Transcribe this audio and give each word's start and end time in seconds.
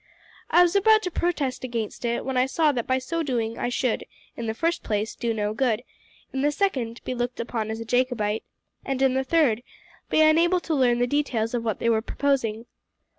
I 0.49 0.63
was 0.63 0.75
about 0.75 1.03
to 1.03 1.11
protest 1.11 1.63
against 1.63 2.05
it, 2.05 2.25
when 2.25 2.35
I 2.35 2.47
saw 2.47 2.71
that 2.71 2.87
by 2.87 2.97
so 2.97 3.21
doing 3.21 3.59
I 3.59 3.69
should, 3.69 4.03
in 4.35 4.47
the 4.47 4.55
first 4.55 4.81
place, 4.81 5.13
do 5.13 5.31
no 5.31 5.53
good; 5.53 5.83
in 6.33 6.41
the 6.41 6.51
second, 6.51 7.03
be 7.03 7.13
looked 7.13 7.39
upon 7.39 7.69
as 7.69 7.79
a 7.79 7.85
Jacobite; 7.85 8.43
and 8.83 8.99
in 8.99 9.13
the 9.13 9.23
third, 9.23 9.61
be 10.09 10.21
unable 10.21 10.59
to 10.61 10.73
learn 10.73 10.97
the 10.97 11.05
details 11.05 11.53
of 11.53 11.63
what 11.63 11.77
they 11.77 11.87
were 11.87 12.01
proposing. 12.01 12.65